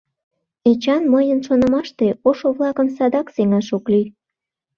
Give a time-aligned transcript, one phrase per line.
[0.69, 4.07] Эчан, мыйын шонымаште, ошо-влакым садак сеҥаш ок лий.